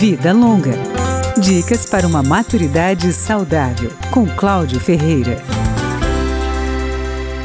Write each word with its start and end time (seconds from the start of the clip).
Vida 0.00 0.32
Longa. 0.32 0.72
Dicas 1.38 1.84
para 1.84 2.06
uma 2.06 2.22
maturidade 2.22 3.12
saudável, 3.12 3.92
com 4.10 4.26
Cláudio 4.26 4.80
Ferreira. 4.80 5.36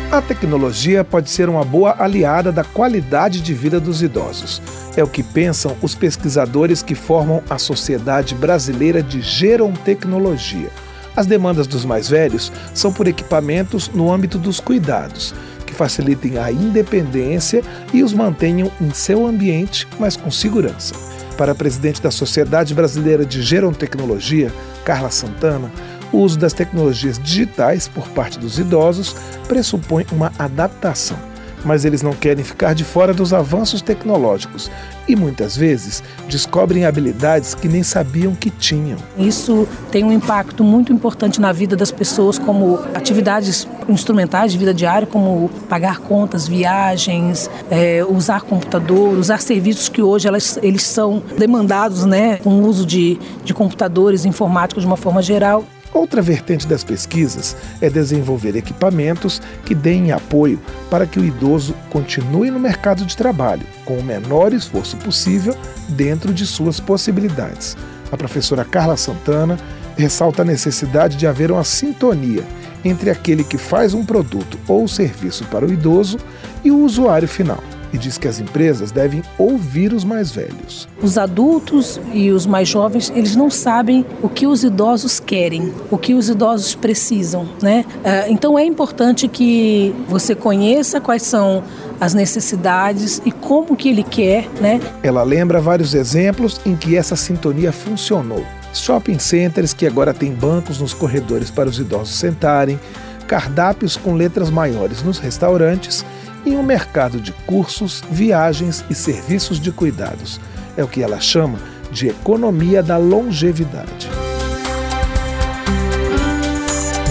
A 0.10 0.22
tecnologia 0.22 1.04
pode 1.04 1.30
ser 1.30 1.50
uma 1.50 1.66
boa 1.66 2.02
aliada 2.02 2.54
da 2.54 2.64
qualidade 2.64 3.42
de 3.42 3.54
vida 3.54 3.78
dos 3.78 4.02
idosos. 4.02 4.62
É 4.96 5.04
o 5.04 5.08
que 5.08 5.22
pensam 5.22 5.76
os 5.82 5.96
pesquisadores 5.96 6.82
que 6.82 6.96
formam 6.96 7.44
a 7.50 7.58
Sociedade 7.58 8.34
Brasileira 8.34 9.04
de 9.04 9.22
Gerontecnologia. 9.22 10.70
As 11.14 11.26
demandas 11.26 11.68
dos 11.68 11.84
mais 11.84 12.08
velhos 12.08 12.54
são 12.74 12.94
por 12.94 13.06
equipamentos 13.06 13.90
no 13.90 14.10
âmbito 14.10 14.38
dos 14.38 14.62
cuidados, 14.62 15.36
que 15.66 15.74
facilitem 15.74 16.38
a 16.38 16.50
independência 16.54 17.62
e 17.94 18.02
os 18.02 18.14
mantenham 18.14 18.72
em 18.80 18.92
seu 18.92 19.28
ambiente, 19.28 19.86
mas 20.00 20.16
com 20.16 20.32
segurança. 20.32 21.15
Para 21.38 21.52
a 21.52 21.56
presidente 21.56 22.02
da 22.02 22.12
Sociedade 22.12 22.74
Brasileira 22.74 23.26
de 23.26 23.42
Gerontecnologia, 23.42 24.52
Carla 24.86 25.10
Santana, 25.10 25.72
o 26.12 26.20
uso 26.20 26.40
das 26.40 26.54
tecnologias 26.54 27.20
digitais 27.20 27.88
por 27.88 28.08
parte 28.10 28.40
dos 28.40 28.58
idosos 28.58 29.16
pressupõe 29.48 30.06
uma 30.12 30.32
adaptação 30.40 31.35
mas 31.66 31.84
eles 31.84 32.02
não 32.02 32.14
querem 32.14 32.44
ficar 32.44 32.74
de 32.74 32.84
fora 32.84 33.14
dos 33.14 33.34
avanços 33.34 33.82
tecnológicos 33.82 34.70
e 35.08 35.16
muitas 35.16 35.56
vezes 35.56 36.04
descobrem 36.28 36.86
habilidades 36.86 37.54
que 37.54 37.68
nem 37.68 37.84
sabiam 37.84 38.34
que 38.34 38.50
tinham. 38.50 38.98
Isso 39.18 39.68
tem 39.92 40.04
um 40.04 40.12
impacto 40.12 40.64
muito 40.64 40.94
importante 40.94 41.42
na 41.42 41.52
vida 41.52 41.76
das 41.76 41.92
pessoas, 41.92 42.40
como 42.40 42.80
atividades 42.94 43.68
instrumentais 43.88 44.52
de 44.52 44.58
vida 44.58 44.74
diária, 44.74 45.08
como 45.08 45.50
pagar 45.70 46.00
contas, 46.00 46.48
viagens, 46.48 47.50
é, 47.70 48.04
usar 48.08 48.42
computador, 48.42 49.18
usar 49.18 49.42
serviços 49.42 49.90
que 49.90 50.02
hoje 50.02 50.28
elas, 50.28 50.58
eles 50.62 50.84
são 50.84 51.22
demandados 51.38 52.06
né, 52.06 52.38
com 52.38 52.62
o 52.62 52.68
uso 52.68 52.86
de, 52.86 53.20
de 53.44 53.54
computadores 53.54 54.26
informáticos 54.26 54.84
de 54.84 54.88
uma 54.88 54.98
forma 54.98 55.22
geral. 55.22 55.64
Outra 55.96 56.22
vertente 56.22 56.68
das 56.68 56.84
pesquisas 56.84 57.56
é 57.80 57.90
desenvolver 57.90 58.54
equipamentos 58.58 59.42
que 59.64 59.74
deem 59.74 60.12
apoio 60.12 60.60
para 60.90 61.08
que 61.08 61.18
o 61.18 61.24
idoso 61.24 61.74
continue 61.90 62.52
no 62.52 62.60
mercado 62.60 63.06
de 63.06 63.16
trabalho, 63.16 63.66
com 63.86 63.98
o 63.98 64.04
menor 64.04 64.52
esforço 64.52 64.98
possível 64.98 65.56
dentro 65.88 66.34
de 66.34 66.46
suas 66.46 66.82
possibilidades. 66.82 67.78
A 68.12 68.18
professora 68.18 68.66
Carla 68.66 68.98
Santana 68.98 69.58
ressalta 69.96 70.42
a 70.42 70.46
necessidade 70.46 71.16
de 71.16 71.26
haver 71.26 71.50
uma 71.50 71.64
sintonia 71.64 72.44
entre 72.84 73.10
aquele 73.10 73.46
que 73.46 73.58
faz 73.58 73.94
um 73.94 74.06
produto 74.06 74.60
ou 74.68 74.90
serviço 74.90 75.46
para 75.46 75.66
o 75.66 75.72
idoso 75.72 76.18
e 76.62 76.72
o 76.72 76.84
usuário 76.84 77.28
final 77.28 77.64
e 77.96 77.98
diz 77.98 78.18
que 78.18 78.28
as 78.28 78.40
empresas 78.40 78.92
devem 78.92 79.24
ouvir 79.38 79.94
os 79.94 80.04
mais 80.04 80.30
velhos. 80.30 80.88
Os 81.02 81.18
adultos 81.18 82.00
e 82.14 82.30
os 82.30 82.46
mais 82.46 82.68
jovens, 82.68 83.12
eles 83.16 83.36
não 83.36 83.50
sabem 83.50 84.06
o 84.22 84.28
que 84.28 84.46
os 84.46 84.64
idosos 84.64 85.20
querem, 85.20 85.74
o 85.90 85.98
que 85.98 86.14
os 86.14 86.30
idosos 86.30 86.76
precisam, 86.76 87.48
né? 87.62 87.86
É, 88.04 88.30
então 88.30 88.60
é 88.60 88.66
importante 88.66 89.28
que 89.28 89.96
você 90.10 90.36
conheça 90.36 91.00
quais 91.00 91.24
são 91.24 91.64
as 92.00 92.14
necessidades 92.14 93.22
e 93.26 93.32
como 93.32 93.76
que 93.76 93.88
ele 93.88 94.04
quer, 94.04 94.50
né? 94.60 94.82
Ela 95.02 95.24
lembra 95.24 95.62
vários 95.62 95.94
exemplos 95.94 96.60
em 96.66 96.76
que 96.76 96.98
essa 96.98 97.16
sintonia 97.16 97.72
funcionou. 97.72 98.44
Shopping 98.74 99.20
centers 99.20 99.74
que 99.74 99.88
agora 99.88 100.14
têm 100.14 100.34
bancos 100.34 100.82
nos 100.82 100.94
corredores 100.94 101.50
para 101.50 101.70
os 101.70 101.80
idosos 101.80 102.16
sentarem, 102.16 102.78
cardápios 103.26 103.96
com 103.96 104.14
letras 104.14 104.50
maiores 104.50 105.02
nos 105.02 105.18
restaurantes 105.18 106.06
em 106.46 106.58
um 106.58 106.64
mercado 106.64 107.20
de 107.20 107.32
cursos, 107.46 108.04
viagens 108.10 108.86
e 108.90 108.96
serviços 108.96 109.60
de 109.60 109.72
cuidados. 109.72 110.40
É 110.78 110.84
o 110.84 110.88
que 110.88 111.02
ela 111.02 111.20
chama 111.20 111.58
de 111.92 112.08
economia 112.08 112.84
da 112.84 112.98
longevidade. 112.98 114.10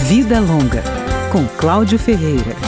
Vida 0.07 0.39
Longa, 0.39 0.83
com 1.31 1.45
Cláudio 1.57 1.97
Ferreira. 1.97 2.64